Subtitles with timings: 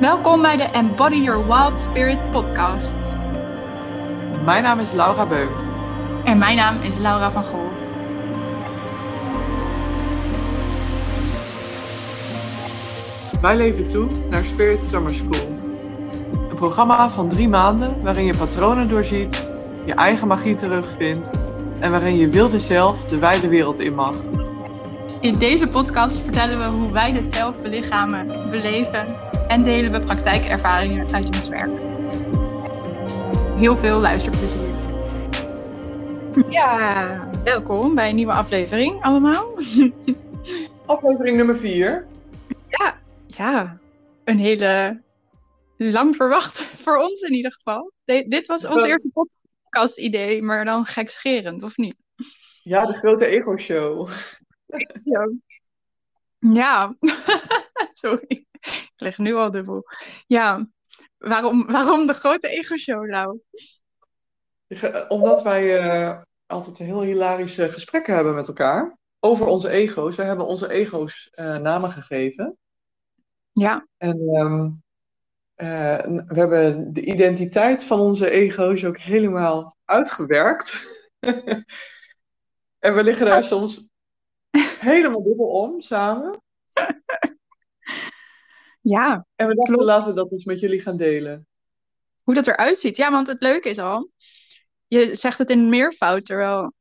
[0.00, 2.94] Welkom bij de Embody Your Wild Spirit podcast.
[4.44, 5.50] Mijn naam is Laura Beuk.
[6.24, 7.70] En mijn naam is Laura van Gool.
[13.40, 15.58] Wij leven toe naar Spirit Summer School.
[16.50, 19.52] Een programma van drie maanden waarin je patronen doorziet,
[19.84, 21.30] je eigen magie terugvindt
[21.78, 24.14] en waarin je wilde zelf de wijde wereld in mag.
[25.20, 31.14] In deze podcast vertellen we hoe wij dit zelf belichamen, beleven en delen we praktijkervaringen
[31.14, 31.80] uit ons werk.
[33.58, 34.74] Heel veel luisterplezier.
[36.48, 39.52] Ja, welkom bij een nieuwe aflevering allemaal.
[40.86, 42.06] Aflevering nummer 4.
[42.68, 43.78] Ja, ja,
[44.24, 45.02] een hele
[45.76, 47.92] lang verwacht voor ons in ieder geval.
[48.04, 51.96] dit was ons eerste podcast idee, maar dan gekscherend, of niet?
[52.62, 54.08] Ja, de grote ego-show.
[55.04, 55.28] Ja.
[56.38, 56.96] ja.
[57.92, 58.47] Sorry.
[58.98, 59.84] Ik leg nu al dubbel.
[60.26, 60.68] Ja,
[61.18, 63.40] waarom, waarom de grote ego-show, Lau?
[65.08, 70.16] Omdat wij uh, altijd heel hilarische gesprekken hebben met elkaar over onze ego's.
[70.16, 72.56] Wij hebben onze ego's uh, namen gegeven.
[73.52, 73.88] Ja.
[73.96, 74.82] En um,
[75.56, 80.86] uh, we hebben de identiteit van onze ego's ook helemaal uitgewerkt.
[82.78, 83.88] en we liggen daar soms
[84.80, 86.42] helemaal dubbel om samen.
[88.88, 89.26] Ja.
[89.34, 89.90] En we dachten, klopt.
[89.90, 91.46] laten we dat dus met jullie gaan delen.
[92.22, 92.96] Hoe dat eruit ziet.
[92.96, 94.10] Ja, want het leuke is al,
[94.86, 96.72] je zegt het in meervoud, terwijl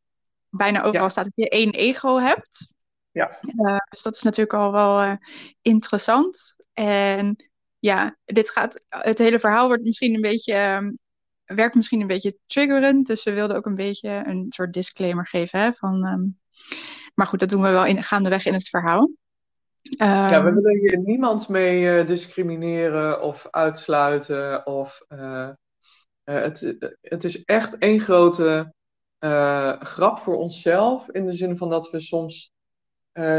[0.49, 1.09] bijna overal ja.
[1.09, 2.73] staat dat je één ego hebt.
[3.11, 3.39] Ja.
[3.41, 5.13] Uh, dus dat is natuurlijk al wel uh,
[5.61, 6.55] interessant.
[6.73, 10.97] En ja, dit gaat, het hele verhaal wordt misschien een beetje, um,
[11.45, 13.07] werkt misschien een beetje triggerend.
[13.07, 15.59] Dus we wilden ook een beetje een soort disclaimer geven.
[15.59, 16.35] Hè, van, um,
[17.13, 19.09] maar goed, dat doen we wel in, gaandeweg in het verhaal.
[19.89, 24.65] Ja, we willen hier niemand mee uh, discrimineren of uitsluiten.
[24.65, 25.51] Of, uh, uh,
[26.23, 28.73] het, het is echt één grote
[29.79, 31.09] grap voor onszelf.
[31.09, 32.51] In de zin van dat we soms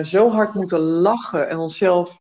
[0.02, 2.20] zo hard moeten lachen en onszelf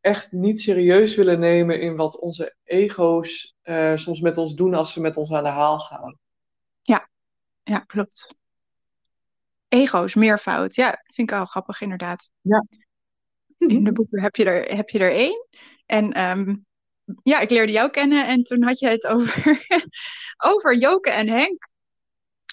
[0.00, 3.54] echt niet serieus willen nemen in wat onze ego's
[3.94, 6.18] soms met ons doen als ze met ons aan de haal gaan.
[6.82, 7.08] Ja,
[7.62, 8.34] ja klopt.
[9.68, 10.74] Ego's, meervoud.
[10.74, 12.30] Ja, vind ik wel grappig inderdaad.
[12.40, 12.64] Ja.
[13.66, 15.46] In de boeken heb je er, heb je er één.
[15.86, 16.66] En um,
[17.22, 19.66] ja, ik leerde jou kennen en toen had je het over,
[20.52, 21.70] over Joke en Henk.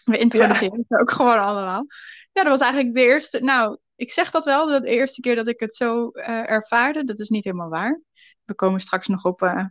[0.03, 0.99] We introduceren ja.
[0.99, 1.85] ook gewoon allemaal.
[2.31, 3.39] Ja, dat was eigenlijk de eerste.
[3.39, 7.03] Nou, ik zeg dat wel, de eerste keer dat ik het zo uh, ervaarde.
[7.03, 8.01] Dat is niet helemaal waar.
[8.43, 9.65] We komen straks nog op uh,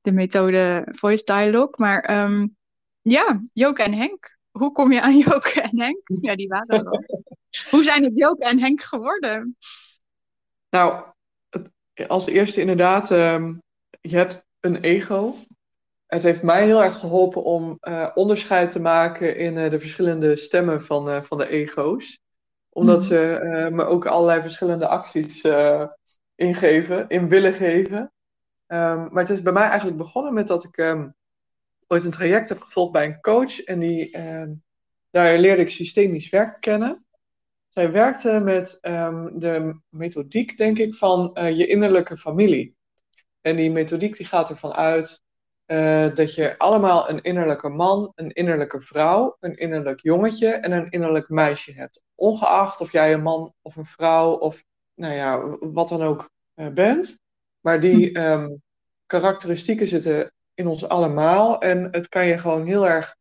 [0.00, 1.74] de methode voice dialogue.
[1.76, 2.56] Maar um,
[3.02, 4.36] ja, Joke en Henk.
[4.50, 6.00] Hoe kom je aan Joke en Henk?
[6.20, 7.04] Ja, die waren er wel.
[7.70, 9.56] Hoe zijn het Joke en Henk geworden?
[10.76, 11.02] Nou,
[11.48, 11.70] het,
[12.08, 13.62] als eerste inderdaad, um,
[14.00, 15.34] je hebt een ego.
[16.06, 20.36] Het heeft mij heel erg geholpen om uh, onderscheid te maken in uh, de verschillende
[20.36, 22.20] stemmen van, uh, van de ego's.
[22.68, 23.02] Omdat mm.
[23.02, 25.44] ze me ook allerlei verschillende acties
[26.34, 28.00] ingeven, in willen geven.
[28.66, 31.14] Um, maar het is bij mij eigenlijk begonnen met dat ik um,
[31.86, 33.60] ooit een traject heb gevolgd bij een coach.
[33.60, 34.10] En die,
[35.10, 37.05] daar leerde ik systemisch werk kennen.
[37.76, 42.76] Zij werkte met um, de methodiek, denk ik, van uh, je innerlijke familie.
[43.40, 45.22] En die methodiek die gaat ervan uit
[45.66, 50.90] uh, dat je allemaal een innerlijke man, een innerlijke vrouw, een innerlijk jongetje en een
[50.90, 52.04] innerlijk meisje hebt.
[52.14, 54.64] Ongeacht of jij een man of een vrouw of
[54.94, 57.18] nou ja, wat dan ook uh, bent.
[57.60, 58.62] Maar die um,
[59.06, 61.60] karakteristieken zitten in ons allemaal.
[61.60, 63.16] En het kan je gewoon heel erg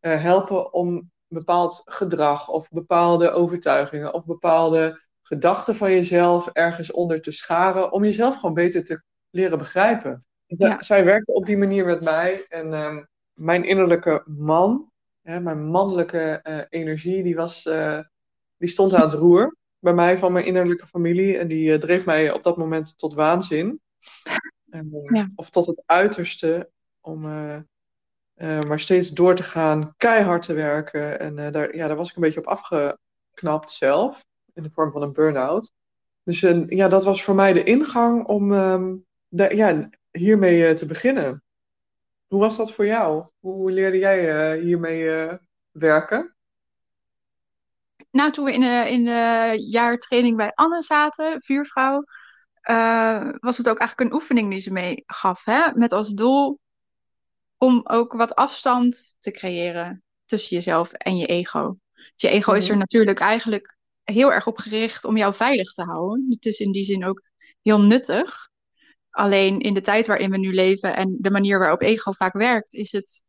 [0.00, 7.30] helpen om bepaald gedrag of bepaalde overtuigingen of bepaalde gedachten van jezelf ergens onder te
[7.30, 10.24] scharen om jezelf gewoon beter te leren begrijpen.
[10.46, 10.82] Ja.
[10.82, 14.90] Zij werkte op die manier met mij en um, mijn innerlijke man,
[15.22, 18.00] hè, mijn mannelijke uh, energie, die, was, uh,
[18.56, 22.04] die stond aan het roer bij mij van mijn innerlijke familie en die uh, dreef
[22.04, 23.80] mij op dat moment tot waanzin.
[25.12, 25.30] Ja.
[25.34, 26.70] Of tot het uiterste
[27.00, 27.24] om
[28.38, 31.20] uh, maar steeds door te gaan, keihard te werken.
[31.20, 34.24] En uh, daar, ja, daar was ik een beetje op afgeknapt zelf,
[34.54, 35.72] in de vorm van een burn-out.
[36.22, 41.42] Dus uh, ja, dat was voor mij de ingang om um, ja, hiermee te beginnen.
[42.26, 43.24] Hoe was dat voor jou?
[43.38, 45.28] Hoe, hoe leerde jij hiermee
[45.70, 46.34] werken?
[48.10, 52.04] Nou, toen we in de, in de jaartraining bij Anne zaten, vuurvrouw,
[53.40, 55.44] was het ook eigenlijk een oefening die ze mee gaf.
[55.44, 55.70] Hè?
[55.74, 56.58] Met als doel
[57.58, 61.78] om ook wat afstand te creëren tussen jezelf en je ego.
[62.16, 66.26] Je ego is er natuurlijk eigenlijk heel erg op gericht om jou veilig te houden.
[66.28, 67.22] Het is in die zin ook
[67.62, 68.48] heel nuttig.
[69.10, 72.74] Alleen in de tijd waarin we nu leven en de manier waarop ego vaak werkt,
[72.74, 73.22] is het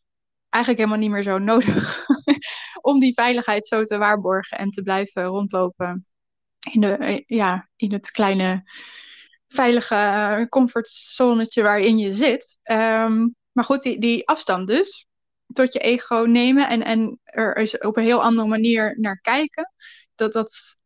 [0.50, 2.06] eigenlijk helemaal niet meer zo nodig
[2.90, 6.06] om die veiligheid zo te waarborgen en te blijven rondlopen
[6.72, 8.64] in, de, ja, in het kleine
[9.48, 12.60] veilige comfortzonetje waarin je zit.
[12.64, 13.28] Ehm,
[13.60, 15.08] maar goed, die, die afstand dus
[15.48, 19.74] tot je ego nemen en, en er is op een heel andere manier naar kijken,
[20.16, 20.78] dat, dat,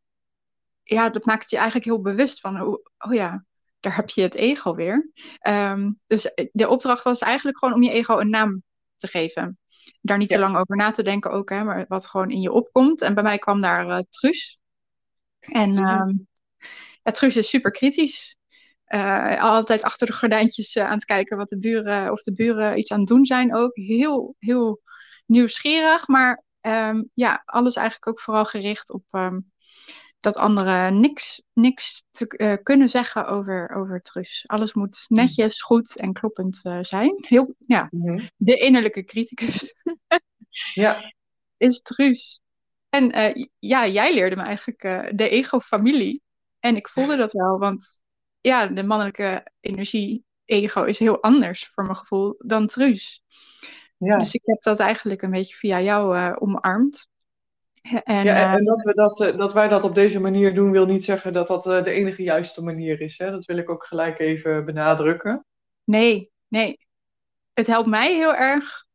[0.84, 3.46] ja, dat maakt je eigenlijk heel bewust van, oh, oh ja,
[3.80, 5.12] daar heb je het ego weer.
[5.40, 8.64] Ehm, dus de opdracht was eigenlijk gewoon om je ego een naam
[8.98, 9.60] te geven.
[10.02, 12.52] Daar niet te lang over na te denken ook, hè, maar wat gewoon in je
[12.52, 13.02] opkomt.
[13.02, 14.60] En bij mij kwam daar uh, Truus.
[15.40, 16.28] En um,
[17.04, 18.36] ja, Truus is super kritisch.
[18.94, 22.78] Uh, altijd achter de gordijntjes uh, aan het kijken wat de buren, of de buren
[22.78, 23.76] iets aan het doen zijn ook.
[23.76, 24.82] Heel, heel
[25.26, 29.52] nieuwsgierig, maar um, ja, alles eigenlijk ook vooral gericht op um,
[30.20, 34.44] dat anderen niks, niks te uh, kunnen zeggen over, over Trus.
[34.48, 37.26] Alles moet netjes, goed en kloppend zijn.
[37.28, 38.30] Heel, ja, mm-hmm.
[38.36, 39.74] de innerlijke criticus
[40.74, 41.14] ja.
[41.58, 42.42] is Trus.
[42.90, 44.82] En ja, jij leerde me eigenlijk
[45.18, 46.22] de ego-familie.
[46.60, 48.02] En ik voelde dat wel, want
[48.44, 53.24] ja, de mannelijke energie, ego, is heel anders voor mijn gevoel dan Truus.
[53.98, 54.18] Ja.
[54.18, 57.08] Dus ik heb dat eigenlijk een beetje via jou uh, omarmd.
[57.82, 60.72] En, ja, en, en dat, we dat, uh, dat wij dat op deze manier doen,
[60.72, 63.18] wil niet zeggen dat dat de enige juiste manier is.
[63.18, 63.32] Hè?
[63.32, 65.46] Dat wil ik ook gelijk even benadrukken.
[65.84, 66.88] Nee, nee.
[67.54, 68.86] Het helpt mij heel erg,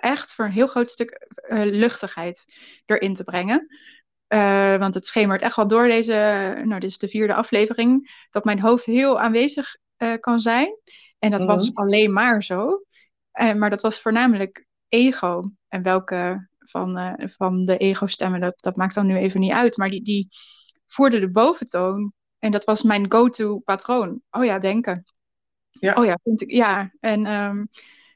[0.00, 2.44] echt voor een heel groot stuk luchtigheid
[2.86, 3.66] erin te brengen.
[4.28, 6.12] Uh, want het schemert echt wel door deze,
[6.64, 10.78] nou dit is de vierde aflevering, dat mijn hoofd heel aanwezig uh, kan zijn.
[11.18, 11.82] En dat mm was mhm.
[11.82, 12.82] alleen maar zo.
[13.40, 15.42] Uh, maar dat was voornamelijk ego.
[15.68, 19.76] En welke van, van de ego-stemmen, dat, dat maakt dan nu even niet uit.
[19.76, 20.28] Maar die, die
[20.86, 22.12] voerde de boventoon.
[22.38, 24.20] En dat was mijn go-to patroon.
[24.30, 25.04] Oh ja, denken.
[25.70, 25.94] Ja.
[25.94, 26.92] Oh ja, vind ik, ja.
[27.00, 27.68] En um,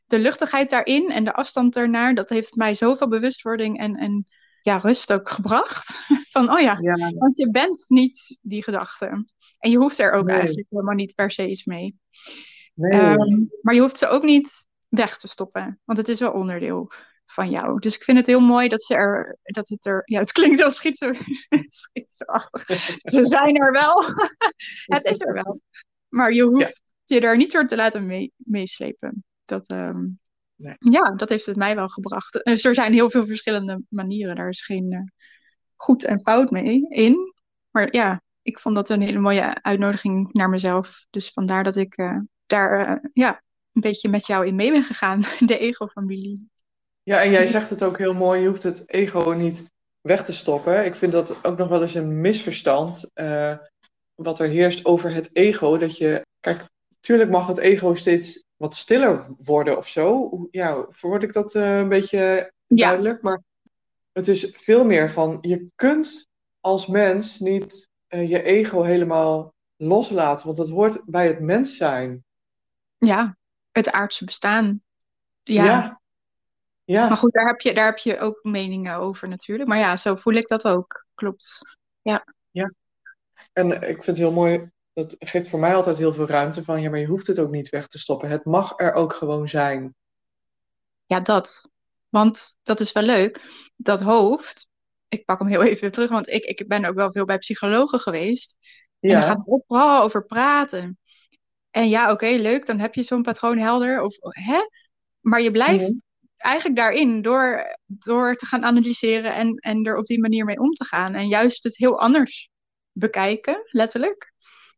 [0.06, 4.26] de luchtigheid daarin en de afstand ernaar, dat heeft mij zoveel bewustwording en, en
[4.62, 6.06] ja, rust ook gebracht.
[6.32, 9.26] Van, oh ja, ja, want je bent niet die gedachte.
[9.58, 10.36] En je hoeft er ook nee.
[10.36, 11.98] eigenlijk helemaal niet per se iets mee.
[12.74, 13.00] Nee.
[13.00, 16.92] Um, maar je hoeft ze ook niet weg te stoppen, want het is wel onderdeel
[17.26, 17.78] van jou.
[17.78, 20.58] Dus ik vind het heel mooi dat ze er, dat het er, ja, het klinkt
[20.58, 21.12] heel schizo,
[21.80, 22.98] schizoachtig.
[23.02, 24.04] ze zijn er wel.
[24.96, 25.60] het is er wel.
[26.08, 27.16] Maar je hoeft ja.
[27.16, 29.24] je er niet door te laten mee, meeslepen.
[29.44, 30.20] Dat, um,
[30.62, 30.76] Nee.
[30.78, 32.40] Ja, dat heeft het mij wel gebracht.
[32.44, 34.36] Dus er zijn heel veel verschillende manieren.
[34.36, 35.00] Daar is geen uh,
[35.76, 37.34] goed en fout mee in.
[37.70, 41.06] Maar ja, ik vond dat een hele mooie uitnodiging naar mezelf.
[41.10, 43.42] Dus vandaar dat ik uh, daar uh, ja,
[43.72, 45.22] een beetje met jou in mee ben gegaan.
[45.38, 46.50] De ego-familie.
[47.02, 48.40] Ja, en jij zegt het ook heel mooi.
[48.40, 49.70] Je hoeft het ego niet
[50.00, 50.84] weg te stoppen.
[50.84, 53.10] Ik vind dat ook nog wel eens een misverstand.
[54.14, 55.78] wat er heerst over het ego.
[55.78, 56.64] Dat je, kijk,
[57.00, 60.38] tuurlijk mag het ego steeds wat stiller worden of zo.
[60.50, 63.14] Ja, verwoord ik dat uh, een beetje duidelijk?
[63.22, 63.28] Ja.
[63.28, 63.42] Maar
[64.12, 66.28] het is veel meer van, je kunt
[66.60, 72.24] als mens niet uh, je ego helemaal loslaten, want dat hoort bij het mens zijn.
[72.98, 73.36] Ja,
[73.72, 74.82] het aardse bestaan.
[75.42, 75.64] Ja.
[75.64, 76.00] ja.
[76.84, 77.08] ja.
[77.08, 79.68] Maar goed, daar heb, je, daar heb je ook meningen over natuurlijk.
[79.68, 81.06] Maar ja, zo voel ik dat ook.
[81.14, 81.76] Klopt.
[82.02, 82.24] Ja.
[82.50, 82.72] Ja.
[83.52, 86.82] En ik vind het heel mooi dat geeft voor mij altijd heel veel ruimte van,
[86.82, 88.28] ja, maar je hoeft het ook niet weg te stoppen.
[88.28, 89.94] Het mag er ook gewoon zijn.
[91.06, 91.70] Ja, dat.
[92.08, 93.40] Want dat is wel leuk.
[93.76, 94.68] Dat hoofd,
[95.08, 98.00] ik pak hem heel even terug, want ik, ik ben ook wel veel bij psychologen
[98.00, 98.56] geweest.
[98.98, 99.08] Ja.
[99.08, 100.98] En daar gaat het vooral over praten.
[101.70, 104.02] En ja, oké, okay, leuk, dan heb je zo'n patroon helder.
[104.02, 104.60] Of, hè?
[105.20, 106.02] Maar je blijft mm-hmm.
[106.36, 110.72] eigenlijk daarin door, door te gaan analyseren en, en er op die manier mee om
[110.72, 111.14] te gaan.
[111.14, 112.50] En juist het heel anders
[112.92, 114.32] bekijken, letterlijk.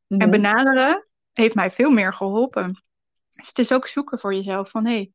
[0.09, 0.31] En mhm.
[0.31, 2.83] benaderen heeft mij veel meer geholpen.
[3.31, 5.13] Dus het is ook zoeken voor jezelf van hé, hey,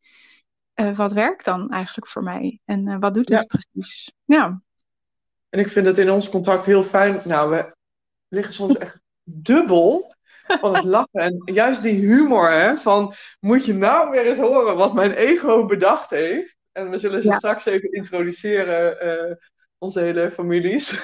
[0.89, 2.59] uh, wat werkt dan eigenlijk voor mij?
[2.65, 3.45] En uh, wat doet het ja.
[3.45, 4.11] precies?
[4.25, 4.61] Ja.
[5.49, 7.21] En ik vind het in ons contact heel fijn.
[7.23, 7.75] Nou, we
[8.27, 10.15] liggen soms echt dubbel
[10.59, 11.21] van het lachen.
[11.21, 15.65] En juist die humor, hè, van moet je nou weer eens horen wat mijn ego
[15.65, 16.57] bedacht heeft.
[16.71, 17.35] En we zullen ze ja.
[17.35, 19.35] straks even introduceren, uh,
[19.77, 21.03] onze hele families.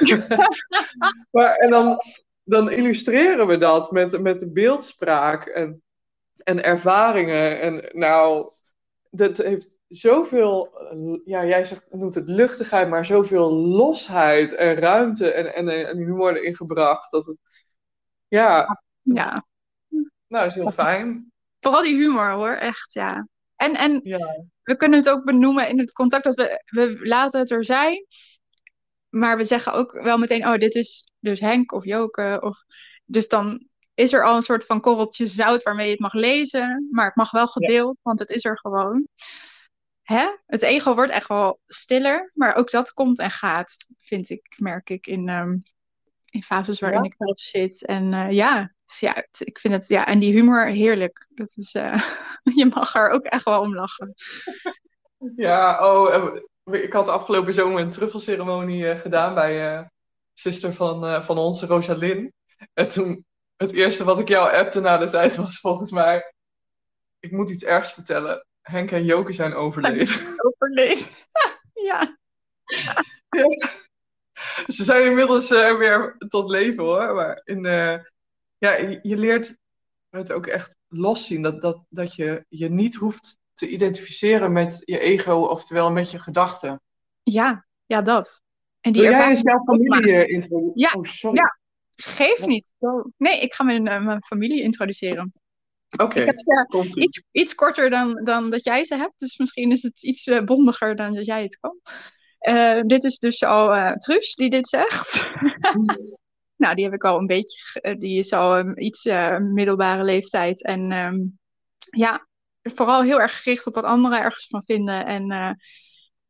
[1.32, 2.00] maar, en dan
[2.46, 5.84] dan illustreren we dat met, met de beeldspraak en,
[6.38, 7.62] en ervaringen.
[7.62, 8.54] En nou,
[9.10, 10.70] dat heeft zoveel,
[11.26, 16.36] ja, jij zegt, noemt het luchtigheid, maar zoveel losheid en ruimte en, en, en humor
[16.36, 17.12] erin gebracht.
[17.12, 17.38] Dat het,
[18.28, 18.82] ja.
[19.02, 19.46] Ja.
[20.28, 21.32] Nou, is heel fijn.
[21.60, 23.28] Vooral die humor hoor, echt, ja.
[23.56, 24.46] En, en ja.
[24.64, 28.06] we kunnen het ook benoemen in het contact dat we, we laten het er zijn
[29.16, 32.38] maar we zeggen ook wel meteen, oh, dit is dus Henk of Joke.
[32.42, 32.66] Of,
[33.06, 36.88] dus dan is er al een soort van korreltje zout waarmee je het mag lezen.
[36.92, 39.08] Maar het mag wel gedeeld, want het is er gewoon.
[40.02, 40.28] Hè?
[40.46, 44.90] Het ego wordt echt wel stiller, maar ook dat komt en gaat, vind ik, merk
[44.90, 45.64] ik in, um,
[46.30, 47.86] in fases waarin ik zelf zit.
[47.86, 51.28] En uh, ja, dus ja, ik vind het, ja, en die humor heerlijk.
[51.30, 52.04] Dat is, uh,
[52.60, 54.14] je mag er ook echt wel om lachen.
[55.36, 56.38] Ja, oh,
[56.72, 59.86] ik had afgelopen zomer een truffelceremonie uh, gedaan bij uh,
[60.34, 62.34] zuster van, van ons, Rosalyn.
[62.74, 66.34] En toen, het eerste wat ik jou appte na de tijd was volgens mij,
[67.20, 68.46] ik moet iets ergs vertellen.
[68.62, 70.16] Henk en Joke zijn overleden.
[70.38, 71.08] Overleden,
[71.90, 72.18] ja.
[73.30, 73.56] ja.
[74.68, 77.14] Ze zijn inmiddels uh, weer tot leven hoor.
[77.14, 77.98] Maar in, uh,
[78.58, 79.58] ja, je leert
[80.10, 81.42] het ook echt loszien.
[81.42, 86.20] Dat, dat, dat je je niet hoeft te identificeren met je ego, oftewel met je
[86.20, 86.82] gedachten.
[87.24, 88.42] Ja, ja, dat.
[88.82, 90.72] En die Wil jij eens jouw familie introduceren?
[90.76, 90.92] Ja,
[91.30, 91.60] oh, ja,
[91.96, 92.74] geef niet.
[93.18, 95.32] Nee, ik ga mijn, uh, mijn familie introduceren.
[95.90, 96.04] Oké.
[96.04, 96.22] Okay.
[96.22, 99.84] Ik heb ze iets, iets korter dan, dan dat jij ze hebt, dus misschien is
[99.84, 101.80] het iets uh, bondiger dan dat jij het kan.
[102.88, 105.26] Dit is dus al Truus die dit zegt.
[106.64, 109.04] nou, die heb ik al een beetje, die is al um, iets
[109.54, 110.64] middelbare leeftijd.
[110.64, 111.40] En um,
[111.78, 112.28] ja,
[112.74, 115.06] vooral heel erg gericht op wat anderen ergens van vinden.
[115.06, 115.58] En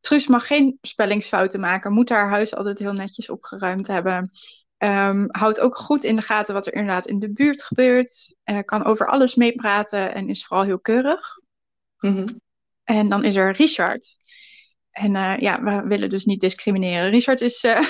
[0.06, 4.30] Truus mag geen spellingsfouten maken, moet haar huis altijd heel netjes opgeruimd hebben.
[4.78, 8.36] Um, houdt ook goed in de gaten wat er inderdaad in de buurt gebeurt.
[8.46, 11.40] Uh, kan over alles meepraten en is vooral heel keurig.
[12.00, 12.42] Mm -hmm.
[12.84, 14.18] En dan is er Richard.
[14.92, 17.10] En uh, ja, we willen dus niet discrimineren.
[17.10, 17.80] Richard is, uh,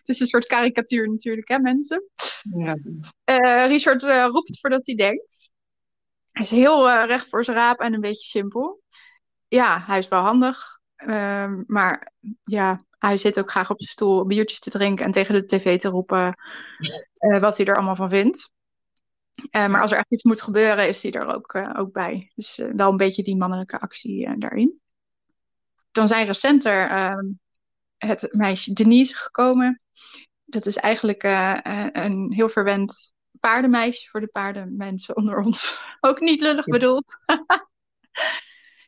[0.00, 2.04] het is een soort karikatuur natuurlijk, hè mensen.
[2.56, 2.76] Ja.
[3.66, 5.51] Richard roept voordat hij denkt.
[6.32, 8.82] Hij is heel recht voor zijn raap en een beetje simpel.
[9.48, 10.80] Ja, hij is wel handig.
[10.96, 12.12] Ehm, maar
[12.44, 15.78] ja, hij zit ook graag op de stoel biertjes te drinken en tegen de tv
[15.78, 16.36] te roepen
[17.18, 18.52] uh, wat hij er allemaal van vindt.
[19.50, 22.32] Uh, maar als er echt iets moet gebeuren, is hij er ook, ook bij.
[22.34, 24.80] Dus wel een beetje die mannelijke actie daarin.
[25.90, 27.26] Dan zijn recenter ehm,
[27.96, 29.80] het meisje Denise gekomen.
[30.44, 31.22] Dat is eigenlijk
[31.92, 33.11] een heel verwend
[33.42, 35.82] paardenmeisje voor de paardenmensen onder ons.
[36.00, 37.16] ook niet lullig bedoeld.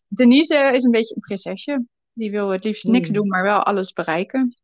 [0.09, 1.85] Denise is een beetje een prinsesje.
[2.13, 4.57] Die wil het liefst niks doen, maar wel alles bereiken.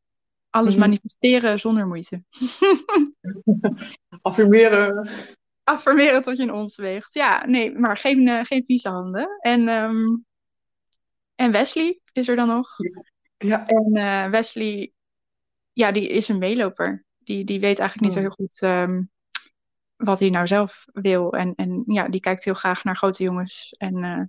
[0.50, 0.80] Alles mm.
[0.80, 2.22] manifesteren zonder moeite.
[4.22, 5.10] Affirmeren.
[5.64, 7.14] Affirmeren tot je in ons weegt.
[7.14, 9.38] Ja, nee, maar geen, uh, geen vieze handen.
[9.40, 10.24] En, um,
[11.34, 12.68] en Wesley is er dan nog.
[13.36, 13.66] Ja.
[13.66, 14.92] En uh, Wesley,
[15.72, 17.04] ja, die is een meeloper.
[17.18, 18.30] Die, die weet eigenlijk niet mm.
[18.30, 19.10] zo heel goed um,
[20.00, 21.32] wat hij nou zelf wil.
[21.32, 23.74] En, en ja, die kijkt heel graag naar grote jongens.
[23.78, 24.22] En uh,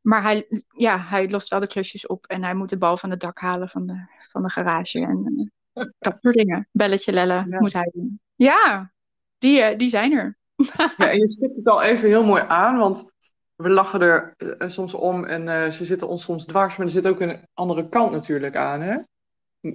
[0.00, 3.10] maar hij, ja, hij lost wel de klusjes op en hij moet de bal van
[3.10, 5.00] het dak halen van de, van de garage.
[5.00, 6.68] En uh, dat soort dingen.
[6.72, 7.60] Belletje lellen ja.
[7.60, 8.20] moet hij doen.
[8.34, 8.92] Ja,
[9.38, 10.36] die, uh, die zijn er.
[10.96, 13.12] ja, en je stipt het al even heel mooi aan, want
[13.54, 14.34] we lachen er
[14.70, 18.12] soms om en ze zitten ons soms dwars, maar er zit ook een andere kant
[18.12, 18.80] natuurlijk aan.
[18.80, 18.96] Hè?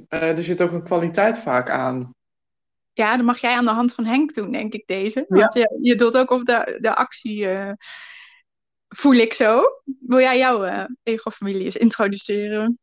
[0.08, 2.14] er zit ook een kwaliteit vaak aan.
[3.00, 5.26] Ja, dat mag jij aan de hand van Henk doen, denk ik, deze.
[5.28, 5.62] Want ja.
[5.62, 7.48] je, je doet ook op de, de actie
[8.90, 9.64] voel ik zo.
[10.00, 12.80] Wil jij jouw uh, ego-familie eens introduceren?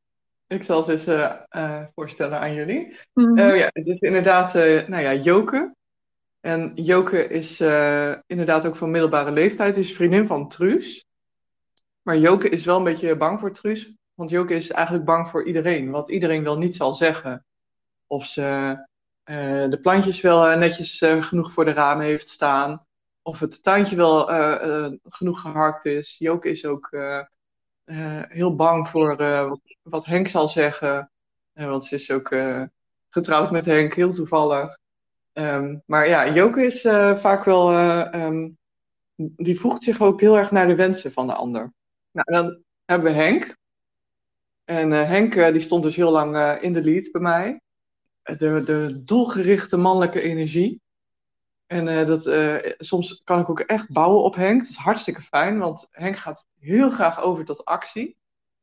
[0.47, 2.97] Ik zal ze eens uh, voorstellen aan jullie.
[3.13, 3.55] Mm -hmm.
[3.55, 4.55] ja, het is inderdaad,
[4.89, 5.75] nou ja, Joke.
[6.41, 7.61] En Joke is
[8.27, 11.07] inderdaad ook van middelbare leeftijd, is vriendin van Truus.
[12.03, 15.47] Maar Joke is wel een beetje bang voor Truus, want Joke is eigenlijk bang voor
[15.47, 17.45] iedereen, wat iedereen wel niet zal zeggen.
[18.07, 18.77] Of ze
[19.71, 22.87] de plantjes wel netjes genoeg voor de ramen heeft staan
[23.23, 24.27] of het tuintje wel
[25.05, 26.19] genoeg geharkt is.
[26.19, 26.91] Joke is ook
[28.29, 29.17] heel bang voor
[29.83, 31.11] wat, Henk zal zeggen.
[31.53, 32.35] want ze is ook
[33.09, 34.79] getrouwd met Henk, heel toevallig.
[35.33, 36.81] Um, maar ja, Joke is
[37.21, 37.75] vaak wel.
[38.15, 38.59] Um,
[39.17, 41.73] die voegt zich ook heel erg naar de wensen van de ander.
[42.11, 43.57] Nou, dan hebben we Henk.
[44.65, 47.61] En Henk die stond dus heel lang in de lead bij mij.
[48.27, 50.81] De, de doelgerichte mannelijke energie.
[51.67, 54.61] En uh, dat, uh, soms kan ik ook echt bouwen op Henk.
[54.61, 58.17] Dat is hartstikke fijn, want Henk gaat heel graag over tot actie.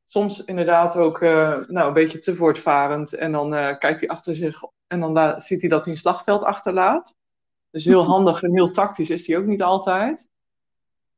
[0.03, 3.13] Soms inderdaad ook uh, nou, een beetje te voortvarend.
[3.13, 7.15] En dan kijkt hij achter zich en dan ziet hij dat hij een slagveld achterlaat.
[7.69, 10.27] Dus heel handig en heel tactisch is hij ook niet altijd.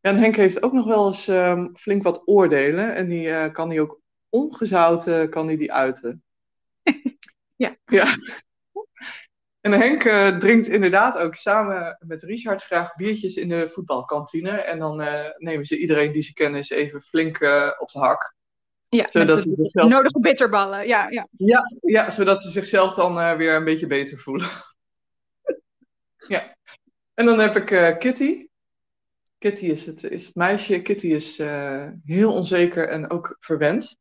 [0.01, 2.95] En Henk heeft ook nog wel eens um, flink wat oordelen.
[2.95, 3.99] En die kan hij ook
[4.29, 6.24] ongezouten kan hij die uiten.
[7.55, 7.75] Ja.
[7.85, 8.05] ja.
[9.65, 14.51] En Henk uh, drinkt inderdaad ook samen met Richard graag biertjes in de voetbalkantine.
[14.51, 17.99] En dan uh, nemen ze iedereen die ze kennen eens even flink uh, op de
[17.99, 18.35] hak.
[18.89, 19.89] Ja, zodat de, zichzelf...
[19.89, 20.87] nodige bitterballen.
[20.87, 21.27] Ja, ja.
[21.37, 24.47] Ja, ja, zodat ze zichzelf dan weer een beetje beter voelen.
[26.27, 26.55] ja.
[27.13, 28.47] En dan heb ik Kitty.
[29.37, 30.81] Kitty is het, is het meisje.
[30.81, 31.37] Kitty is
[32.03, 33.97] heel onzeker en ook verwend.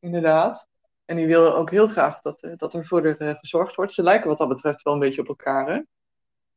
[0.00, 0.68] Inderdaad.
[1.04, 3.92] En die wil ook heel graag dat, uh, dat er voor haar gezorgd wordt.
[3.92, 5.68] Ze lijken wat dat betreft wel een beetje op elkaar.
[5.68, 5.80] Hè?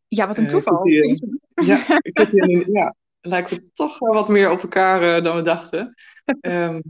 [0.07, 0.81] Ja, wat een toeval.
[0.81, 5.95] Kitty, ja, Kitty en, ja, lijken toch wel wat meer op elkaar dan we dachten.
[6.41, 6.81] Um,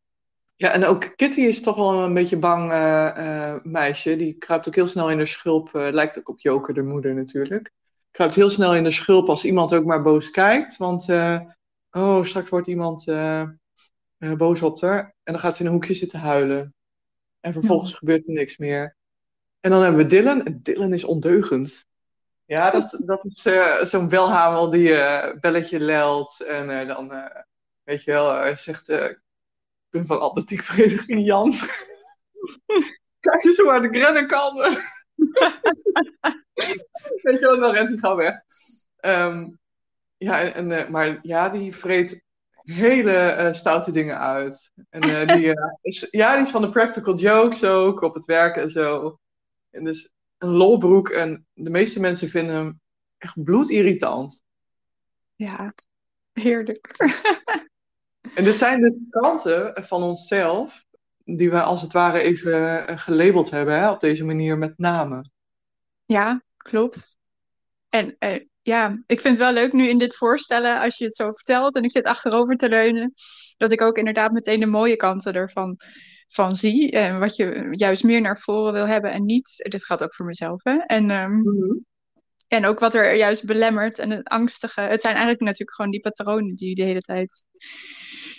[0.56, 4.16] ja, en ook Kitty is toch wel een beetje bang uh, meisje.
[4.16, 5.74] Die kruipt ook heel snel in de schulp.
[5.74, 7.72] Uh, lijkt ook op Joker, de moeder natuurlijk.
[8.10, 10.76] Kruipt heel snel in de schulp als iemand ook maar boos kijkt.
[10.76, 11.08] Want,
[11.90, 13.04] oh, straks wordt iemand
[14.36, 15.14] boos op haar.
[15.22, 16.75] En dan gaat ze in een hoekje zitten huilen.
[17.40, 17.96] En vervolgens ja.
[17.96, 18.96] gebeurt er niks meer.
[19.60, 20.44] En dan hebben we Dylan.
[20.44, 21.86] En Dylan is ondeugend.
[22.44, 24.94] Ja, dat, dat is zo'n belhamel die
[25.40, 26.40] belletje lelt.
[26.40, 27.30] En dan,
[27.82, 28.92] weet je wel, zegt
[29.90, 31.52] van atletiekvereniging Jan.
[33.20, 34.54] Kijk eens hoe hard ik rennen kan.
[37.22, 38.34] Weet je wel, dan rent hij gauw weg.
[39.00, 39.58] Um,
[40.16, 42.24] ja, en, uh, maar ja, die vreet
[42.74, 44.72] hele uh, stoute dingen uit.
[44.90, 48.56] En uh, die, is, ja, die is van de practical jokes ook, op het werk
[48.56, 49.18] en zo.
[49.70, 52.80] En dus een lolbroek en de meeste mensen vinden hem
[53.18, 54.42] echt bloedirritant.
[55.34, 55.74] Ja,
[56.32, 56.94] heerlijk.
[58.34, 60.84] En dit zijn de kanten van onszelf
[61.24, 65.30] die we als het ware even eh, gelabeld hebben hè, op deze manier met namen.
[66.04, 67.18] Ja, klopt.
[67.88, 71.14] En uh, ja, ik vind het wel leuk nu in dit voorstellen, als je het
[71.14, 73.14] zo vertelt en ik zit achterover te leunen,
[73.56, 75.76] dat ik ook inderdaad meteen de mooie kanten ervan
[76.28, 76.90] van zie.
[76.90, 79.68] En wat je juist meer naar voren wil hebben en niet.
[79.70, 80.76] Dit gaat ook voor mezelf, hè.
[80.76, 81.84] En um, mm-hmm.
[82.48, 84.80] En ook wat er juist belemmert en het angstige.
[84.80, 87.46] Het zijn eigenlijk natuurlijk gewoon die patronen die de hele tijd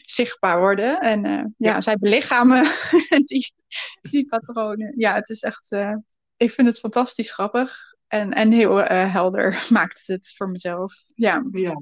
[0.02, 1.00] zichtbaar worden.
[1.00, 2.68] En uh, ja, ja, zij belichamen
[3.26, 3.54] die,
[4.02, 4.94] die patronen.
[4.98, 5.72] Ja, het is echt.
[5.72, 5.96] Uh,
[6.38, 7.96] ik vind het fantastisch grappig.
[8.08, 10.94] En, en heel uh, helder maakt het voor mezelf.
[11.16, 11.48] Ja.
[11.52, 11.82] ja.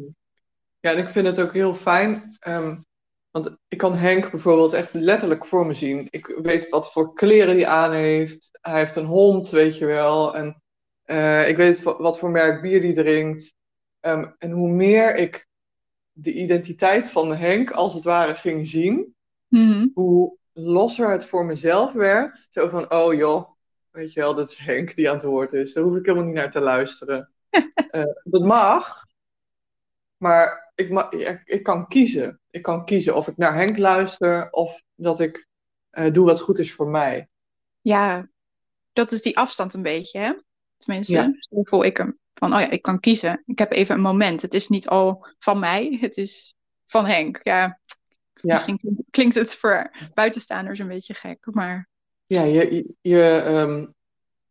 [0.80, 2.38] Ja, en ik vind het ook heel fijn.
[2.48, 2.86] Um,
[3.32, 6.08] want ik kan Henk bijvoorbeeld echt letterlijk voor me zien.
[6.10, 8.50] Ik weet wat voor kleren hij aan heeft.
[8.62, 10.36] Hij heeft een hond, weet je wel.
[10.36, 10.62] En
[11.06, 13.56] uh, ik weet wat voor merk bier die drinkt.
[14.02, 15.48] Um, en hoe meer ik
[16.12, 19.16] de identiteit van Henk als het ware ging zien,
[19.48, 19.92] mm-hmm.
[19.94, 22.48] hoe losser het voor mezelf werd.
[22.50, 23.50] Zo van, oh joh,
[23.96, 25.74] weet je wel, dat is Henk die aan het woord is.
[25.74, 27.32] Daar hoef ik helemaal niet naar te luisteren.
[27.92, 29.06] uh, dat mag,
[30.18, 32.40] maar ik, ma ik, ik, kan kiezen.
[32.50, 35.48] Ik kan kiezen of ik naar Henk luister of dat ik
[35.92, 37.30] uh, doe wat goed is voor mij.
[37.82, 38.30] Ja,
[38.94, 40.34] dat is die afstand een beetje, hè?
[40.78, 41.34] Tenminste, ja.
[41.40, 42.20] zo voel ik hem.
[42.34, 43.44] Van, oh ja, ik kan kiezen.
[43.46, 44.42] Ik heb even een moment.
[44.42, 46.56] Het is niet al van mij, het is
[46.86, 47.40] van Henk.
[47.44, 47.80] Ja,
[48.34, 48.54] ja.
[48.54, 51.90] misschien klinkt het voor buitenstaanders een beetje gek, maar...
[52.26, 53.94] Ja, je, je um,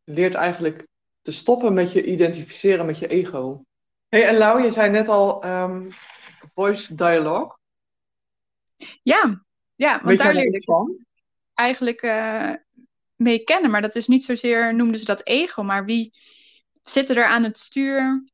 [0.04, 0.86] leert eigenlijk
[1.22, 3.64] te stoppen met je identificeren met je ego.
[4.08, 5.88] hey, en Lau, je zei net al um,
[6.54, 7.56] voice dialogue.
[9.02, 11.04] Ja, ja want daar leer ik van?
[11.54, 12.52] eigenlijk uh,
[13.16, 13.70] mee kennen.
[13.70, 16.12] Maar dat is niet zozeer, noemden ze dat ego, maar wie
[16.82, 18.32] zit er aan het stuur?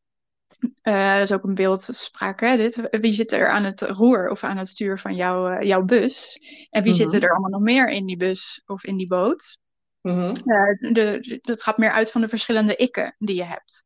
[0.83, 2.88] Uh, dat is ook een beeldspraak, hè, dit.
[2.90, 6.38] Wie zit er aan het roer of aan het stuur van jouw, uh, jouw bus?
[6.70, 7.11] En wie mm -hmm.
[7.11, 9.59] zitten er allemaal nog meer in die bus of in die boot?
[10.01, 10.35] Mm -hmm.
[10.44, 13.85] uh, de, dat gaat meer uit van de verschillende ikken die je hebt.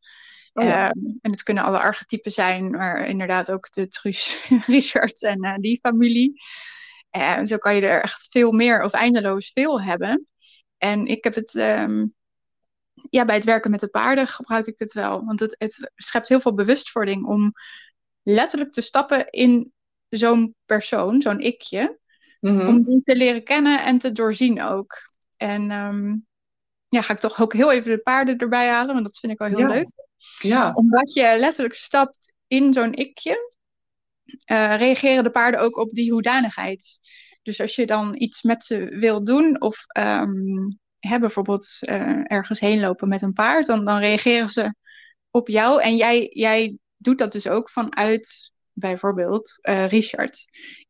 [0.52, 0.90] Oh, ja.
[1.20, 6.42] en het kunnen alle archetypen zijn, maar inderdaad ook de Truus, Richard en die familie.
[7.10, 10.26] En zo kan je er echt veel meer of eindeloos veel hebben.
[10.78, 12.14] En ik heb het, um,
[13.10, 15.24] ja, bij het werken met de paarden gebruik ik het wel.
[15.24, 17.52] Want het, het schept heel veel bewustwording om
[18.22, 19.72] letterlijk te stappen in
[20.08, 21.98] zo'n persoon, zo'n ikje.
[22.40, 22.68] Mm -hmm.
[22.68, 24.94] Om die te leren kennen en te doorzien ook.
[25.36, 26.26] En um,
[26.88, 29.38] ja, ga ik toch ook heel even de paarden erbij halen, want dat vind ik
[29.38, 29.66] wel heel ja.
[29.66, 29.88] leuk.
[30.38, 30.72] Ja.
[30.72, 33.52] Omdat je letterlijk stapt in zo'n ikje,
[34.24, 36.98] uh, reageren de paarden ook op die hoedanigheid.
[37.42, 42.60] Dus als je dan iets met ze wil doen, of um, hè, bijvoorbeeld uh, ergens
[42.60, 44.74] heen lopen met een paard, dan, dan reageren ze
[45.30, 45.82] op jou.
[45.82, 50.44] En jij, jij doet dat dus ook vanuit bijvoorbeeld uh, Richard.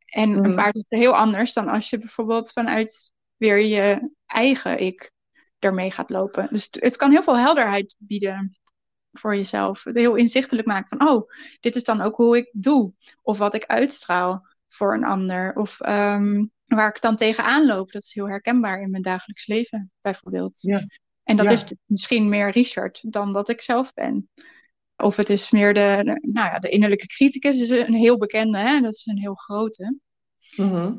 [0.06, 0.44] En mm.
[0.44, 5.10] een paard is heel anders dan als je bijvoorbeeld vanuit weer je eigen ik
[5.58, 6.48] ermee gaat lopen.
[6.50, 8.58] Dus het, het kan heel veel helderheid bieden
[9.12, 9.84] voor jezelf.
[9.84, 12.92] Het heel inzichtelijk maken van, oh, dit is dan ook hoe ik doe.
[13.22, 15.54] Of wat ik uitstraal voor een ander.
[15.56, 17.92] Of um, waar ik dan tegenaan loop.
[17.92, 20.60] Dat is heel herkenbaar in mijn dagelijks leven, bijvoorbeeld.
[20.60, 20.86] Ja.
[21.22, 21.52] En dat Ja.
[21.52, 24.28] is misschien meer Richard dan dat ik zelf ben.
[24.96, 28.58] Of het is meer de, de- nou ja, de innerlijke criticus, is een heel bekende,
[28.58, 28.80] hè?
[28.80, 29.98] dat is een heel grote.
[30.56, 30.94] Mhm.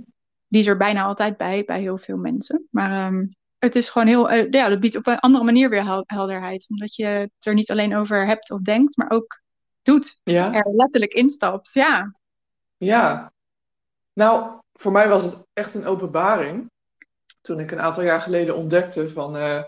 [0.47, 2.67] Die is er bijna altijd bij, bij heel veel mensen.
[2.71, 3.25] Maar ehm,
[3.58, 6.65] het is gewoon heel, eh, ja, dat biedt op een andere manier weer hel- helderheid.
[6.69, 9.41] Omdat je het er niet alleen over hebt of denkt, maar ook
[9.82, 10.19] doet.
[10.23, 10.54] Ja?
[10.54, 12.15] Er letterlijk instapt, ja.
[12.78, 13.34] Ja.
[14.13, 16.72] Nou, voor mij was het echt een openbaring.
[17.42, 19.38] Toen ik een aantal jaar geleden ontdekte van...
[19.38, 19.64] eh,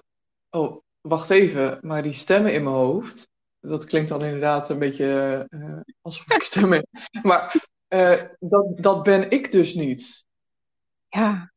[0.50, 3.28] oh, wacht even, maar die stemmen in mijn hoofd...
[3.60, 6.88] Dat klinkt dan inderdaad een beetje eh, alsof ik stemmen...
[7.22, 10.26] maar eh, dat, dat ben ik dus niet.
[11.08, 11.52] Ja,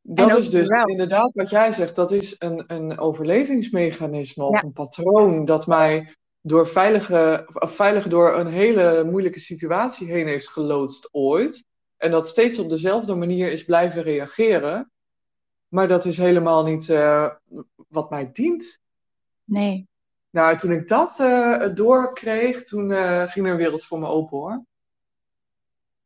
[0.00, 0.86] Dat is dus wel.
[0.86, 1.96] inderdaad wat jij zegt.
[1.96, 4.62] Dat is een, een overlevingsmechanisme of Ja.
[4.62, 10.48] een patroon dat mij door veilige, of veilig door een hele moeilijke situatie heen heeft
[10.48, 11.64] geloodst ooit.
[12.02, 14.90] En dat steeds op dezelfde manier is blijven reageren.
[15.68, 17.28] Maar dat is helemaal niet eh,
[17.88, 18.80] wat mij dient.
[19.44, 19.90] nee.
[20.30, 24.38] Nou, toen ik dat eh, doorkreeg, toen eh, ging er een wereld voor me open
[24.38, 24.64] hoor.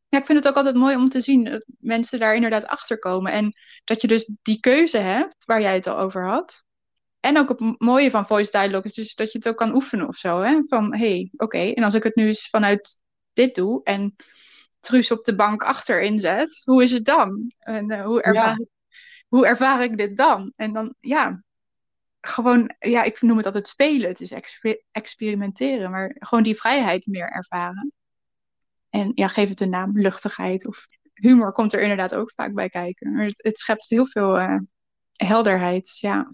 [0.07, 2.99] Ja, ik vind het ook altijd mooi om te zien dat mensen daar inderdaad achter
[2.99, 3.31] komen.
[3.31, 6.63] En dat je dus die keuze hebt, waar jij het al over had.
[7.19, 10.07] En ook het mooie van voice dialogue is dus dat je het ook kan oefenen
[10.07, 10.41] of zo.
[10.41, 10.61] Hè?
[10.65, 12.99] Van, hé, hey, oké, en als ik het nu eens vanuit
[13.33, 14.15] dit doe en
[14.79, 17.51] Truus op de bank achterin zet, hoe is het dan?
[17.59, 18.67] En eh, hoe, ervaar ik,
[19.27, 20.53] hoe ervaar ik dit dan?
[20.55, 21.43] En dan, ja,
[22.21, 24.09] gewoon, ja, ik noem het altijd spelen.
[24.09, 27.91] Het is exper- experimenteren, maar gewoon die vrijheid meer ervaren.
[28.89, 32.69] En ja, geef het een naam, luchtigheid of humor komt er inderdaad ook vaak bij
[32.69, 33.13] kijken.
[33.13, 34.57] Maar het, het schept heel veel eh,
[35.11, 36.33] helderheid, ja.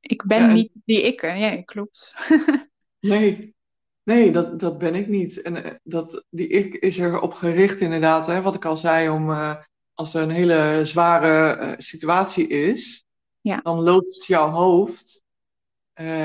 [0.00, 2.14] Ik ben Ja, en- niet die ik, ja, klopt.
[3.00, 3.54] Nee,
[4.08, 5.42] nee, dat, dat ben ik niet.
[5.42, 9.30] En eh, dat, die ik is erop gericht inderdaad, hè, wat ik al zei, om
[9.30, 9.56] eh,
[9.94, 13.04] als er een hele zware eh, situatie is,
[13.40, 13.60] Ja.
[13.62, 15.26] dan loopt jouw hoofd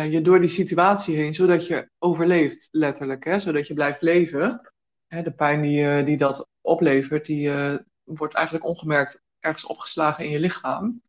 [0.09, 4.71] je door die situatie heen, zodat je overleeft, letterlijk, hè, zodat je blijft leven.
[5.07, 7.51] Hè, de pijn die, die dat oplevert, die
[8.03, 11.01] wordt eigenlijk ongemerkt ergens opgeslagen in je lichaam.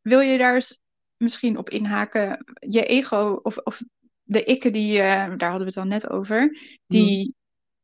[0.00, 0.80] Wil je daar eens
[1.16, 2.44] misschien op inhaken?
[2.58, 3.82] Je ego of, of
[4.26, 7.34] de ikken die, eh, daar hadden we het al net over, die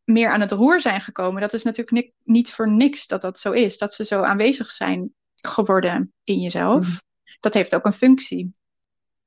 [0.05, 1.41] meer aan het roer zijn gekomen.
[1.41, 3.79] Dat is natuurlijk ni- niet voor niks dat dat zo is.
[3.79, 6.87] Dat ze zo aanwezig zijn geworden in jezelf.
[6.87, 6.97] Mhm.
[7.41, 8.51] Dat heeft ook een functie.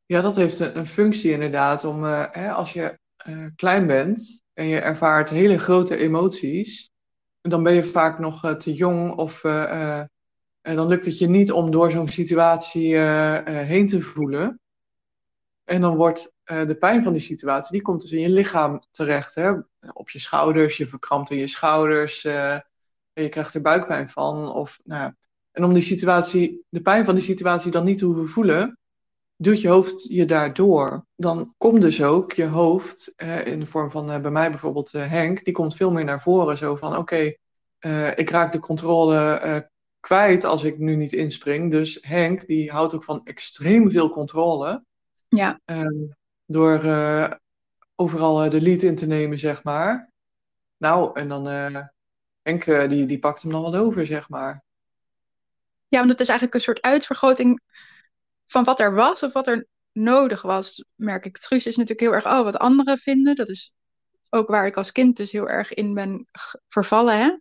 [0.06, 1.84] Ja, dat heeft een, een functie inderdaad.
[1.84, 6.90] Om, eh, hè, als je eh, klein bent en je ervaart hele grote emoties,
[7.42, 9.42] dan ben je vaak nog te jong of
[10.62, 12.98] dan lukt het je niet om door zo'n situatie
[13.46, 14.60] heen te voelen.
[15.66, 18.80] En dan wordt eh, de pijn van die situatie, die komt dus in je lichaam
[18.92, 19.36] terecht.
[19.36, 19.52] Hè?
[19.94, 22.64] Op je schouders, je verkrampt in je schouders, en
[23.14, 24.52] je krijgt er buikpijn van.
[24.52, 25.14] Of, nou,
[25.52, 28.78] en om die situatie, de pijn van die situatie dan niet te hoeven voelen,
[29.36, 31.06] doet je hoofd je daardoor.
[31.16, 35.44] Dan komt dus ook je hoofd, eh, in de vorm van bij mij bijvoorbeeld Henk,
[35.44, 36.58] die komt veel meer naar voren.
[36.58, 37.34] Zo van, oké,
[38.16, 41.72] ik raak de controle kwijt als ik nu niet inspring.
[41.72, 44.84] Dus Henk, die houdt ook van extreem veel controle.
[45.36, 45.88] Ja, eh,
[46.46, 47.32] door eh,
[47.96, 50.12] overal eh, de lead in te nemen, zeg maar.
[50.78, 51.84] Nou, en dan eh,
[52.42, 54.64] Henk, eh, die, die pakt hem dan wel over, zeg maar.
[55.88, 57.62] ja want het is eigenlijk een soort uitvergroting
[58.46, 61.38] van wat er was of wat er nodig was, merk ik.
[61.38, 63.36] Truus is natuurlijk heel erg, oh, wat anderen vinden.
[63.36, 63.74] Dat is
[64.30, 66.28] ook waar ik als kind dus heel erg in ben
[66.68, 67.20] vervallen.
[67.20, 67.38] Hè?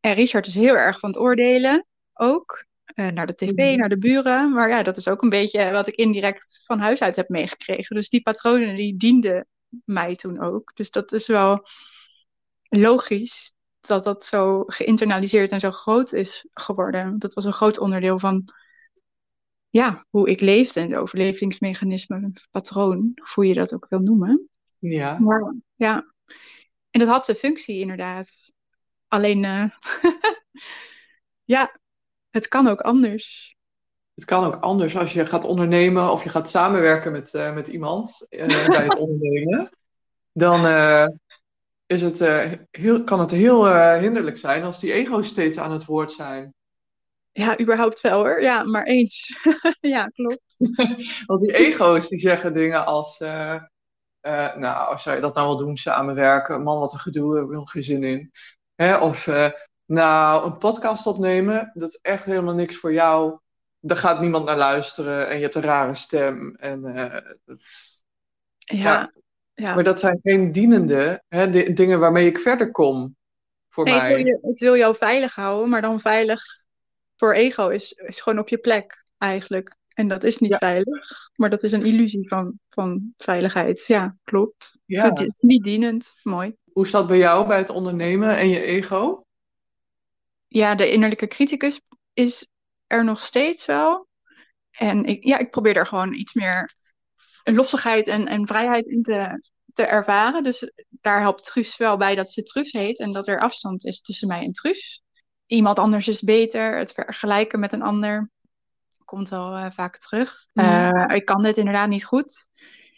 [0.00, 2.64] En Richard is heel erg van het oordelen, ook.
[2.94, 3.78] Eh, naar de tv, Mhm.
[3.78, 4.52] naar de buren.
[4.52, 7.96] Maar ja, dat is ook een beetje wat ik indirect van huis uit heb meegekregen.
[7.96, 9.46] Dus die patronen, die dienden
[9.84, 10.70] mij toen ook.
[10.74, 11.66] Dus dat is wel
[12.68, 17.18] logisch dat dat zo geïnternaliseerd en zo groot is geworden.
[17.18, 18.44] Dat was een groot onderdeel van
[19.70, 24.48] ja, hoe ik leefde en de overlevingsmechanismen, een patroon, hoe je dat ook wil noemen.
[24.78, 26.12] Ja, Maar ja,
[26.90, 28.50] en dat had zijn functie inderdaad.
[29.08, 29.64] Alleen, eh,
[31.44, 31.80] ja,
[32.32, 33.56] het kan ook anders.
[34.14, 37.68] het kan ook anders als je gaat ondernemen of je gaat samenwerken met, eh, met
[37.68, 39.70] iemand eh, bij het ondernemen.
[40.32, 41.06] Dan eh,
[41.86, 42.18] is het,
[42.70, 46.54] heel, kan het heel hinderlijk zijn als die ego's steeds aan het woord zijn.
[47.32, 48.42] Ja, überhaupt wel hoor.
[48.42, 49.36] Ja, maar eens.
[49.80, 50.56] ja, klopt.
[51.26, 56.62] Want die ego's die zeggen dingen als, nou, zou je dat nou wel doen, samenwerken?
[56.62, 58.30] Man, wat een gedoe, ik heb er geen zin in.
[58.74, 58.96] Hè?
[58.96, 59.28] Of,
[59.92, 63.38] nou, een podcast opnemen, dat is echt helemaal niks voor jou.
[63.80, 66.54] Daar gaat niemand naar luisteren en je hebt een rare stem.
[66.56, 67.62] En, eh, dat-
[68.58, 69.12] Ja, Ja.
[69.54, 69.74] ja.
[69.74, 73.16] Maar dat zijn geen dienende hè, di- dingen waarmee ik verder kom,
[73.68, 74.24] voor Nee, het, wil mij.
[74.24, 76.42] je, het wil jou veilig houden, maar dan veilig
[77.16, 79.76] voor ego is, is gewoon op je plek eigenlijk.
[79.94, 80.58] En dat is niet Ja.
[80.58, 83.84] veilig, maar dat is een illusie van, van veiligheid.
[83.86, 84.78] Ja, klopt.
[84.84, 85.04] Ja.
[85.04, 86.12] Het is niet dienend.
[86.22, 86.56] Mooi.
[86.72, 89.24] Hoe is dat bij jou, bij het ondernemen en je ego?
[90.52, 91.80] Ja, de innerlijke criticus
[92.12, 92.46] is
[92.86, 94.08] er nog steeds wel.
[94.70, 96.72] En ik, ja, ik probeer er gewoon iets meer
[97.44, 99.40] lossigheid en, en vrijheid in te
[99.72, 100.42] te ervaren.
[100.42, 104.00] Dus daar helpt Truus wel bij dat ze Truus heet en dat er afstand is
[104.00, 105.02] tussen mij en Truus.
[105.46, 108.30] Iemand anders is beter, het vergelijken met een ander
[109.04, 110.46] komt wel uh, vaak terug.
[110.54, 112.48] Uh, ik kan dit inderdaad niet goed.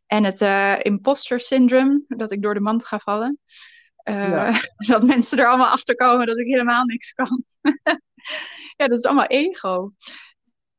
[0.06, 3.38] En het uh, imposter syndrome, dat ik door de mand ga vallen.
[4.04, 4.60] Ja.
[4.86, 7.44] Dat mensen er allemaal achter komen dat ik helemaal niks kan.
[8.76, 9.92] ja, dat is allemaal ego.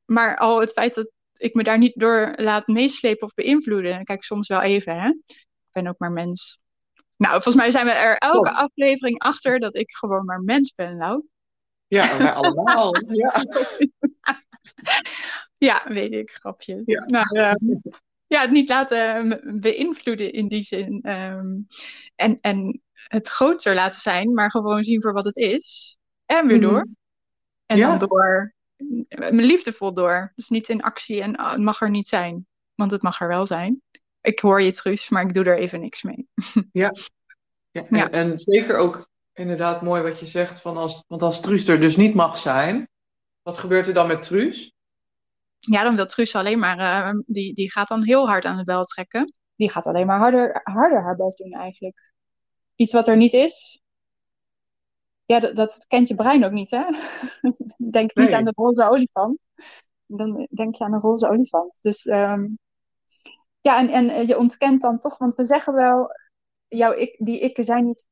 [0.05, 4.03] Maar al het feit dat ik me daar niet door laat meeslepen of beïnvloeden.
[4.03, 5.09] Kijk, soms wel even, hè.
[5.27, 6.63] Ik ben ook maar mens.
[7.17, 10.97] Nou, volgens mij zijn we er elke aflevering achter dat ik gewoon maar mens ben,
[10.97, 11.23] nou.
[11.88, 12.95] Ja, wij allemaal.
[13.23, 13.45] ja.
[15.57, 16.81] ja, weet ik, grapje.
[16.85, 17.03] Ja.
[17.05, 17.55] Nou,
[18.27, 21.09] ja, het niet laten beïnvloeden in die zin.
[21.09, 21.67] Um,
[22.15, 25.97] en, en het groter laten zijn, maar gewoon zien voor wat het is.
[26.25, 26.85] En weer door.
[26.85, 26.95] Mm.
[27.65, 27.97] En ja.
[27.97, 28.53] dan door
[29.07, 30.31] mijn liefdevol door.
[30.35, 32.47] Dus niet in actie en oh, het mag er niet zijn.
[32.75, 33.81] Want het mag er wel zijn.
[34.21, 36.27] Ik hoor je Truus, maar ik doe er even niks mee.
[36.71, 36.91] ja.
[37.71, 40.61] ja, en, en, zeker ook inderdaad mooi wat je zegt.
[40.61, 42.89] Van als, want als Truus er dus niet mag zijn,
[43.41, 44.73] wat gebeurt er dan met Truus?
[45.59, 48.63] Ja, dan wil Truus alleen maar, uh, die, die gaat dan heel hard aan de
[48.63, 49.33] bel trekken.
[49.55, 52.13] Die gaat alleen maar harder, harder haar best doen eigenlijk.
[52.75, 53.81] Iets wat er niet is,
[55.25, 56.83] ja, dat, dat, kent je brein ook niet, hè?
[57.91, 59.39] denk niet aan de roze olifant.
[60.05, 61.79] Dan denk je aan een roze olifant.
[61.81, 62.57] Dus um,
[63.61, 66.09] ja, en, en je ontkent dan toch, want we zeggen wel,
[66.67, 68.05] jouw ik, die ikken zijn niet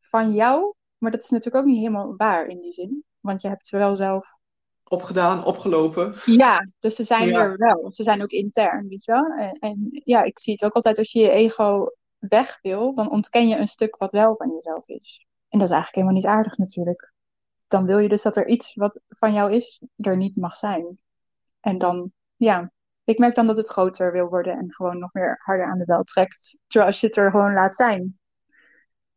[0.00, 3.04] van jou, maar dat is natuurlijk ook niet helemaal waar in die zin.
[3.20, 4.36] Want je hebt ze wel zelf
[4.84, 6.14] opgedaan, opgelopen.
[6.24, 7.92] Ja, dus ze zijn er wel.
[7.92, 9.24] Ze zijn ook intern, weet je wel.
[9.24, 13.10] En, en, ja, ik zie het ook altijd als je je ego weg wil, dan
[13.10, 15.26] ontken je een stuk wat wel van jezelf is.
[15.48, 17.12] En dat is eigenlijk helemaal niet aardig natuurlijk.
[17.66, 20.98] Dan wil je dus dat er iets wat van jou is, er niet mag zijn.
[21.60, 22.72] En dan, ja,
[23.04, 25.84] ik merk dan dat het groter wil worden en gewoon nog meer harder aan de
[25.84, 26.58] bel trekt.
[26.66, 28.18] Terwijl als je het er gewoon laat zijn,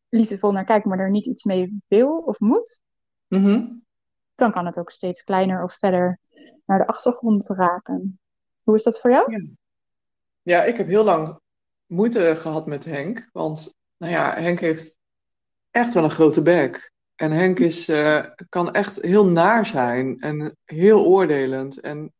[0.10, 2.80] liefdevol naar kijkt, maar er niet iets mee wil of moet,
[3.28, 3.68] mhm.
[4.36, 6.20] dan kan het ook steeds kleiner of verder
[6.66, 8.20] naar de achtergrond raken.
[8.64, 9.32] Hoe is dat voor jou?
[9.32, 9.48] Ja,
[10.42, 11.41] ja ik heb heel lang
[11.92, 13.30] moeite gehad met Henk.
[13.32, 14.98] Want nou ja, Henk heeft
[15.72, 16.92] echt wel een grote bek.
[17.16, 21.80] En Henk is, uh, kan echt heel naar zijn en heel oordelend.
[21.80, 22.14] En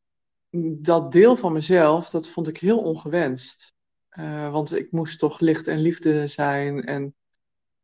[0.82, 3.74] dat deel van mezelf, dat vond ik heel ongewenst.
[4.20, 6.84] Uh, want ik moest toch licht en liefde zijn.
[6.84, 7.16] En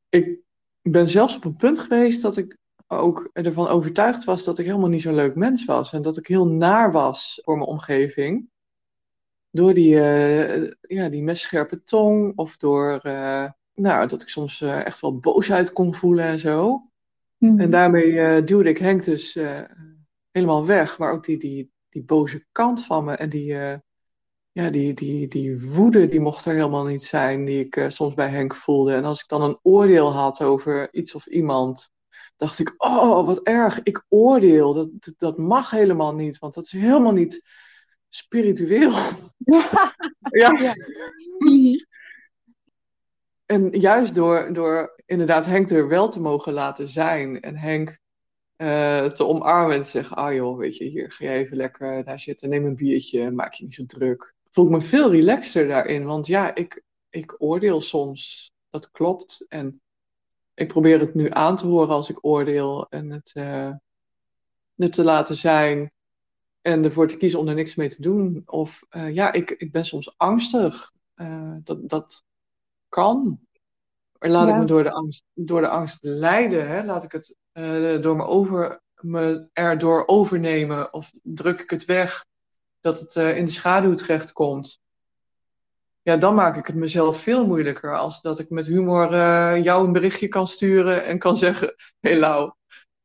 [0.09, 0.39] ik
[0.81, 4.89] ben zelfs op een punt geweest dat ik ook ervan overtuigd was dat ik helemaal
[4.89, 5.93] niet zo'n leuk mens was.
[5.93, 8.49] En dat ik heel naar was voor mijn omgeving.
[9.57, 13.01] Door die, uh, ja, die messcherpe tong of door
[13.73, 16.81] nou, dat ik soms uh, echt wel boosheid kon voelen en zo.
[17.37, 17.59] Mm.
[17.59, 19.39] En daarmee duwde ik Henk dus
[20.31, 20.97] helemaal weg.
[20.97, 23.53] Maar ook die, die, die boze kant van me en die,
[24.51, 28.29] ja, die, die, die woede, die mocht er helemaal niet zijn, die ik soms bij
[28.29, 28.93] Henk voelde.
[28.93, 31.89] En als ik dan een oordeel had over iets of iemand,
[32.35, 34.73] dacht ik, oh, wat erg, ik oordeel.
[34.73, 37.41] Dat, dat mag helemaal niet, want dat is helemaal niet
[38.09, 38.91] spiritueel.
[40.41, 40.51] ja.
[40.59, 40.75] ja.
[43.45, 47.99] en juist door, door inderdaad Henk er wel te mogen laten zijn en Henk
[48.57, 52.03] uh, te omarmen en te zeggen, ah joh, weet je, hier ga je even lekker
[52.03, 54.33] daar zitten, neem een biertje, maak je niet zo druk.
[54.49, 59.45] Voel ik me veel relaxter daarin, want ja, ik, ik oordeel soms, dat klopt.
[59.49, 59.81] En
[60.53, 63.71] ik probeer het nu aan te horen als ik oordeel en het, uh,
[64.75, 65.91] het te laten zijn
[66.67, 68.41] en ervoor te kiezen om er niks mee te doen.
[68.45, 70.91] Of uh, ja, ik, ik ben soms angstig.
[71.63, 72.23] dat, dat,
[72.89, 73.39] kan.
[74.19, 76.67] Laat ik me door de angst, door de angst leiden.
[76.67, 76.83] Hè?
[76.83, 80.93] Laat ik het uh, door me, over, me erdoor overnemen.
[80.93, 82.25] Of druk ik het weg
[82.79, 84.79] dat het in de schaduw terechtkomt.
[86.01, 87.97] Ja, dan maak ik het mezelf veel moeilijker.
[87.97, 89.11] Als dat ik met humor
[89.59, 92.51] jou een berichtje kan sturen en kan zeggen: Hé hey Lau,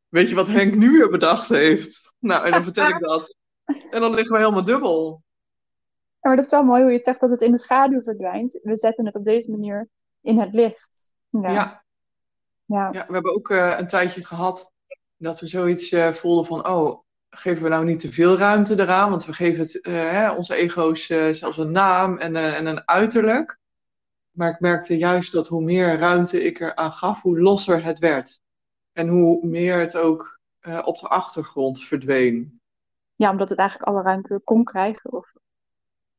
[0.09, 2.15] weet je wat Henk nu weer bedacht heeft?
[2.19, 3.41] Nou, en dan vertel ik dat.
[3.65, 5.23] En dan liggen we helemaal dubbel
[6.23, 8.59] maar dat is wel mooi hoe je het zegt dat het in de schaduw verdwijnt.
[8.63, 9.89] We zetten het op deze manier
[10.21, 11.13] in het licht.
[11.31, 11.53] Ja.
[11.53, 11.85] Ja,
[12.65, 12.89] ja.
[12.93, 14.73] ja we hebben ook uh, een tijdje gehad
[15.17, 19.11] dat we zoiets uh, voelden van, oh, geven we nou niet te veel ruimte eraan?
[19.11, 23.59] Want we geven het, uh, hè, onze ego's zelfs een naam en, en een uiterlijk.
[24.31, 27.99] Maar ik merkte juist dat hoe meer ruimte ik er aan gaf, hoe losser het
[27.99, 28.41] werd.
[28.93, 30.41] En hoe meer het ook
[30.85, 32.62] op de achtergrond verdween.
[33.15, 35.13] Ja, omdat het eigenlijk alle ruimte kon krijgen?
[35.13, 35.33] Of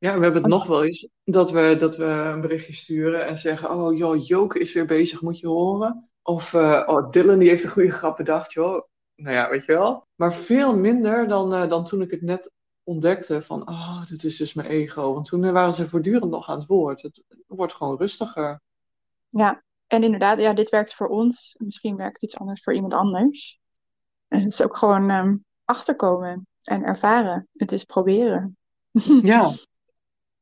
[0.03, 3.37] ja, we hebben het nog wel eens dat we, dat we een berichtje sturen en
[3.37, 6.09] zeggen: Oh, joh, Joke is weer bezig, moet je horen.
[6.21, 8.87] Of uh, oh, Dylan die heeft een goede grap bedacht, joh.
[9.15, 10.07] Nou ja, weet je wel.
[10.15, 12.51] Maar veel minder dan, uh, dan toen ik het net
[12.83, 15.13] ontdekte: van oh, dit is dus mijn ego.
[15.13, 17.01] Want toen waren ze voortdurend nog aan het woord.
[17.01, 18.61] Het wordt gewoon rustiger.
[19.29, 21.55] Ja, en inderdaad, ja, dit werkt voor ons.
[21.57, 23.59] Misschien werkt iets anders voor iemand anders.
[24.27, 27.47] En het is ook gewoon ehm, achterkomen en ervaren.
[27.53, 28.57] Het is proberen.
[29.21, 29.51] Ja.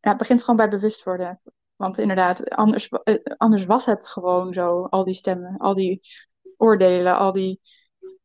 [0.02, 1.42] ja, het begint gewoon bij bewust worden.
[1.76, 6.02] Want inderdaad, anders, eh, anders was het gewoon zo, al die stemmen, al die
[6.58, 7.62] oordelen, al die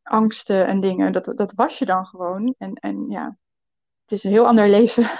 [0.02, 1.12] angsten en dingen.
[1.12, 2.54] Dat, dat was je dan gewoon.
[2.58, 3.38] En, en ja,
[4.02, 5.10] het is een heel ander leven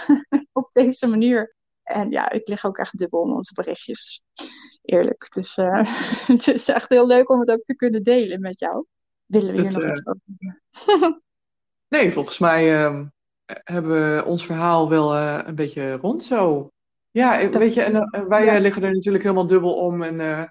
[0.53, 1.55] op deze manier.
[1.83, 4.23] En ja, ik lig ook echt dubbel in onze berichtjes.
[4.83, 5.33] Eerlijk.
[5.33, 5.83] Dus uh,
[6.27, 8.87] het is echt heel leuk om het ook te kunnen delen met jou.
[9.27, 11.25] Willen we hier nog uh, iets over?
[11.89, 13.01] Nee, volgens mij uh,
[13.47, 16.71] hebben we ons verhaal wel uh, een beetje rond zo.
[17.11, 18.59] Ja, dat weet je, en wij ja.
[18.59, 20.03] liggen er natuurlijk helemaal dubbel om.
[20.03, 20.51] En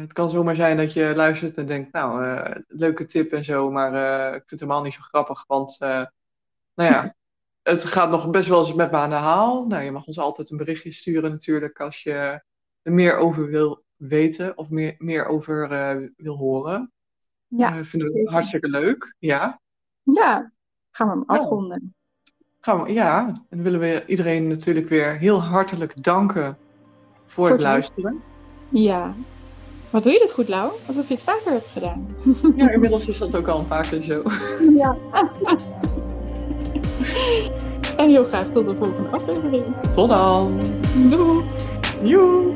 [0.00, 3.70] het kan zomaar zijn dat je luistert en denkt, nou, leuke tip en zo.
[3.70, 3.92] Maar
[4.26, 5.44] ik vind het helemaal niet zo grappig.
[5.46, 6.08] Want, nou
[6.74, 7.14] ja,
[7.62, 9.66] het gaat nog best wel eens met me aan de haal.
[9.66, 12.42] Nou, je mag ons altijd een berichtje sturen natuurlijk als je
[12.82, 16.92] er meer over wil weten of meer, meer over uh, wil horen.
[17.46, 19.14] Ja, uh, vinden we hartstikke leuk.
[19.18, 19.60] Ja.
[20.14, 20.52] Ja,
[20.90, 21.94] gaan we hem afronden.
[22.60, 26.56] Gaan we, ja, en dan willen we iedereen natuurlijk weer heel hartelijk danken
[27.24, 28.22] voor, voor het luisteren.
[28.68, 29.14] Ja.
[29.90, 30.72] Wat doe je dit goed, Lau?
[30.86, 32.16] Alsof je het vaker hebt gedaan.
[32.56, 34.22] Ja, inmiddels is dat ook al een paar keer zo.
[34.72, 34.96] Ja.
[37.98, 39.64] En heel graag tot de volgende aflevering.
[39.94, 40.60] Tot dan.
[41.10, 41.44] Doei.
[42.02, 42.52] Joe.